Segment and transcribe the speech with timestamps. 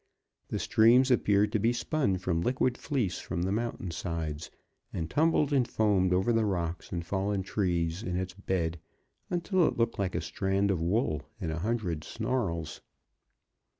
[0.47, 4.49] The stream appeared to be spun from liquid fleece from the mountain sides,
[4.91, 8.79] and tumbled and foamed over the rocks and fallen trees in its bed
[9.29, 12.81] until it looked like a strand of wool in a hundred snarls.